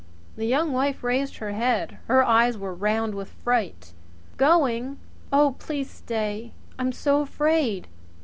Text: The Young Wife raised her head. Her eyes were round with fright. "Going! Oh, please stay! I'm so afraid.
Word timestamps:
The 0.35 0.47
Young 0.47 0.73
Wife 0.73 1.03
raised 1.03 1.37
her 1.37 1.51
head. 1.51 1.99
Her 2.07 2.23
eyes 2.25 2.57
were 2.57 2.73
round 2.73 3.13
with 3.13 3.29
fright. 3.29 3.93
"Going! 4.35 4.97
Oh, 5.31 5.55
please 5.59 5.91
stay! 5.91 6.53
I'm 6.79 6.91
so 6.91 7.21
afraid. 7.21 7.87